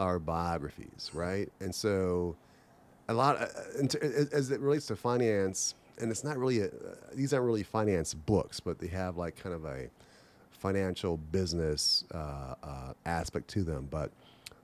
are 0.01 0.19
biographies, 0.19 1.11
right? 1.13 1.49
And 1.59 1.73
so, 1.73 2.35
a 3.07 3.13
lot 3.13 3.39
uh, 3.39 3.45
as 4.31 4.51
it 4.51 4.59
relates 4.59 4.87
to 4.87 4.95
finance, 4.95 5.75
and 5.99 6.09
it's 6.09 6.23
not 6.23 6.37
really 6.37 6.61
a, 6.61 6.69
these 7.13 7.33
aren't 7.33 7.45
really 7.45 7.63
finance 7.63 8.13
books, 8.13 8.59
but 8.59 8.79
they 8.79 8.87
have 8.87 9.17
like 9.17 9.35
kind 9.41 9.53
of 9.53 9.65
a 9.65 9.89
financial 10.61 11.17
business 11.17 12.03
uh, 12.13 12.53
uh, 12.63 12.93
aspect 13.05 13.47
to 13.49 13.63
them. 13.63 13.87
But 13.89 14.11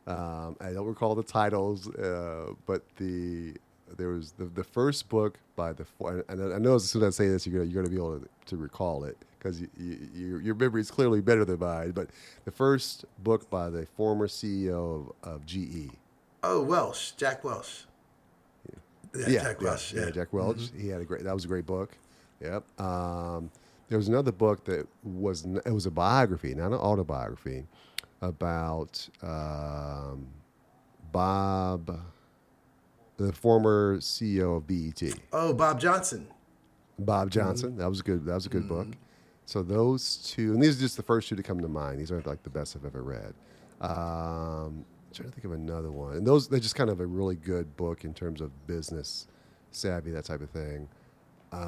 um, 0.06 0.56
I 0.62 0.72
don't 0.72 0.86
recall 0.86 1.16
the 1.16 1.24
titles, 1.24 1.90
uh, 1.96 2.54
but 2.66 2.84
the 2.98 3.56
there 3.98 4.10
was 4.10 4.34
the, 4.34 4.46
the 4.46 4.64
first 4.64 5.10
book 5.10 5.40
by 5.56 5.74
the 5.74 5.86
and 6.30 6.54
I 6.54 6.58
know 6.60 6.76
as 6.76 6.90
soon 6.90 7.04
as 7.04 7.20
I 7.20 7.24
say 7.24 7.30
this, 7.30 7.48
you're 7.48 7.60
gonna, 7.60 7.72
you're 7.72 7.82
going 7.82 7.86
to 7.86 7.90
be 7.90 7.98
able 7.98 8.20
to, 8.20 8.28
to 8.48 8.58
recall 8.58 9.06
it 9.06 9.18
because 9.40 9.62
you, 9.62 9.70
you, 9.78 10.40
your 10.40 10.56
memory 10.56 10.82
is 10.82 10.92
clearly 10.92 11.22
better 11.22 11.46
than 11.46 11.60
mine. 11.60 11.92
But 11.92 12.10
the 12.46 12.52
first 12.52 13.06
book 13.20 13.50
by 13.50 13.70
the 13.70 13.86
former 13.86 14.28
CEO 14.28 15.14
of, 15.24 15.34
of 15.34 15.46
GE. 15.46 15.92
Oh, 16.44 16.62
Welch, 16.62 17.16
Jack 17.18 17.44
Welch. 17.44 17.86
Yeah, 19.16 19.30
yeah 19.30 19.44
Jack 19.44 19.62
Welch. 19.62 19.94
Yeah, 19.94 20.06
yeah 20.06 20.12
Jack 20.12 20.34
Welch. 20.34 20.58
Mm-hmm. 20.58 20.80
He 20.80 20.88
had 20.90 21.02
a 21.02 21.06
great. 21.06 21.24
That 21.24 21.34
was 21.34 21.46
a 21.46 21.48
great 21.48 21.66
book. 21.66 21.98
Yep. 22.42 22.80
Um, 22.80 23.50
there 23.90 23.98
was 23.98 24.08
another 24.08 24.32
book 24.32 24.66
that 24.66 24.88
was 25.04 25.46
it 25.66 25.72
was 25.72 25.86
a 25.86 25.92
biography, 25.92 26.54
not 26.54 26.68
an 26.68 26.74
autobiography, 26.74 27.66
about 28.22 29.08
um, 29.22 30.28
Bob, 31.12 32.00
the 33.18 33.32
former 33.32 33.98
CEO 33.98 34.58
of 34.58 34.68
BET. 34.68 35.14
Oh, 35.32 35.54
Bob 35.54 35.80
Johnson. 35.80 36.28
Bob 37.00 37.30
Johnson. 37.30 37.72
Mm-hmm. 37.72 37.80
That 37.80 37.90
was 37.90 38.02
good. 38.02 38.26
That 38.26 38.36
was 38.36 38.46
a 38.46 38.50
good 38.50 38.64
mm-hmm. 38.64 38.90
book. 38.90 38.98
So 39.46 39.64
those 39.64 40.18
two, 40.18 40.54
and 40.54 40.62
these 40.62 40.78
are 40.78 40.82
just 40.82 40.98
the 40.98 41.04
first 41.04 41.30
two 41.30 41.36
to 41.36 41.44
come 41.44 41.62
to 41.62 41.70
mind. 41.70 42.00
These 42.00 42.12
aren't 42.12 42.28
like 42.28 42.44
the 42.44 42.50
best 42.50 42.76
I've 42.76 42.86
ever 42.86 43.02
read. 43.02 43.34
Um, 43.80 44.84
I'm 44.84 45.14
trying 45.14 45.30
to 45.30 45.36
think 45.36 45.46
of 45.46 45.54
another 45.54 45.92
one, 45.92 46.18
and 46.18 46.28
those 46.28 46.50
they're 46.50 46.60
just 46.60 46.76
kind 46.76 46.90
of 46.90 47.00
a 47.00 47.06
really 47.06 47.36
good 47.36 47.78
book 47.78 48.04
in 48.04 48.14
terms 48.14 48.42
of 48.42 48.68
business 48.68 49.28
savvy, 49.72 50.12
that 50.12 50.26
type 50.26 50.42
of 50.42 50.50
thing. 50.50 50.90
Um, 51.54 51.62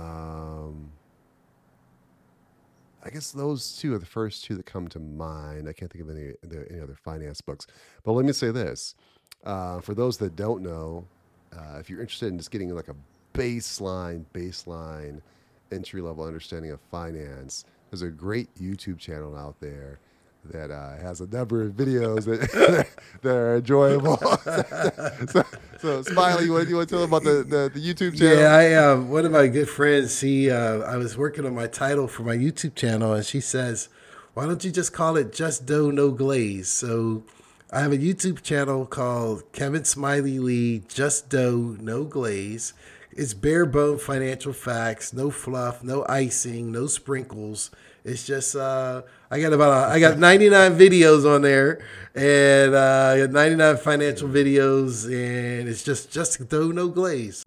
I 3.09 3.11
guess 3.11 3.31
those 3.31 3.75
two 3.75 3.95
are 3.95 3.97
the 3.97 4.05
first 4.05 4.45
two 4.45 4.53
that 4.55 4.67
come 4.67 4.87
to 4.89 4.99
mind. 4.99 5.67
I 5.67 5.73
can't 5.73 5.91
think 5.91 6.03
of 6.03 6.15
any 6.15 6.33
any 6.69 6.79
other 6.79 6.95
finance 6.95 7.41
books. 7.41 7.65
But 8.03 8.11
let 8.11 8.23
me 8.23 8.33
say 8.33 8.51
this: 8.51 8.93
uh, 9.43 9.81
for 9.81 9.95
those 9.95 10.17
that 10.19 10.35
don't 10.35 10.61
know, 10.61 11.07
uh, 11.51 11.79
if 11.79 11.89
you're 11.89 12.01
interested 12.01 12.27
in 12.27 12.37
just 12.37 12.51
getting 12.51 12.69
like 12.69 12.87
a 12.87 12.95
baseline, 13.33 14.25
baseline 14.31 15.21
entry 15.71 16.01
level 16.01 16.23
understanding 16.23 16.69
of 16.69 16.79
finance, 16.91 17.65
there's 17.89 18.03
a 18.03 18.09
great 18.09 18.53
YouTube 18.53 18.99
channel 18.99 19.35
out 19.35 19.59
there 19.59 19.99
that 20.45 20.69
uh, 20.69 20.97
has 20.97 21.19
a 21.19 21.27
number 21.27 21.63
of 21.63 21.73
videos 21.73 22.25
that, 22.25 22.87
that 23.23 23.35
are 23.35 23.55
enjoyable. 23.55 24.17
so, 25.31 25.43
so, 25.79 26.01
Smiley, 26.03 26.45
you 26.45 26.53
want, 26.53 26.69
you 26.69 26.75
want 26.75 26.89
to 26.89 26.95
tell 26.95 27.03
about 27.03 27.23
the, 27.23 27.43
the, 27.43 27.71
the 27.73 27.79
YouTube 27.79 28.17
channel? 28.17 28.37
Yeah, 28.37 28.55
I 28.55 28.73
uh, 28.73 29.01
one 29.01 29.25
of 29.25 29.31
my 29.31 29.47
good 29.47 29.69
friends. 29.69 30.19
She, 30.19 30.49
uh, 30.49 30.79
I 30.79 30.97
was 30.97 31.17
working 31.17 31.45
on 31.45 31.55
my 31.55 31.67
title 31.67 32.07
for 32.07 32.23
my 32.23 32.35
YouTube 32.35 32.75
channel, 32.75 33.13
and 33.13 33.25
she 33.25 33.39
says, 33.39 33.89
"Why 34.33 34.45
don't 34.45 34.63
you 34.63 34.71
just 34.71 34.93
call 34.93 35.17
it 35.17 35.33
Just 35.33 35.65
Dough 35.65 35.91
No 35.91 36.11
Glaze?" 36.11 36.69
So. 36.69 37.23
I 37.71 37.81
have 37.81 37.93
a 37.93 37.97
YouTube 37.99 38.41
channel 38.41 38.87
called 38.87 39.43
Kevin 39.51 39.85
Smiley 39.85 40.39
Lee, 40.39 40.81
Just 40.87 41.29
Dough, 41.29 41.77
No 41.79 42.03
Glaze. 42.03 42.73
It's 43.11 43.35
bare 43.35 43.67
bone 43.67 43.99
financial 43.99 44.53
facts, 44.53 45.13
no 45.13 45.29
fluff, 45.29 45.83
no 45.83 46.03
icing, 46.09 46.71
no 46.71 46.87
sprinkles. 46.87 47.69
It's 48.03 48.25
just 48.25 48.55
uh, 48.55 49.01
I 49.29 49.39
got 49.39 49.53
about 49.53 49.89
a, 49.89 49.93
I 49.93 49.99
got 49.99 50.17
99 50.17 50.77
videos 50.77 51.29
on 51.29 51.41
there, 51.41 51.79
and 52.15 52.73
uh, 52.73 53.13
I 53.13 53.19
got 53.19 53.31
99 53.31 53.77
financial 53.77 54.29
videos, 54.29 55.05
and 55.05 55.67
it's 55.67 55.83
just 55.83 56.11
just 56.11 56.47
dough 56.49 56.71
no 56.71 56.87
glaze. 56.87 57.43